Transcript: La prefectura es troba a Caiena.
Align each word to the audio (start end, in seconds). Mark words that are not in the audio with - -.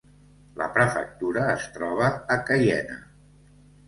La 0.59 0.67
prefectura 0.77 1.43
es 1.55 1.67
troba 1.75 2.07
a 2.37 2.39
Caiena. 2.47 2.97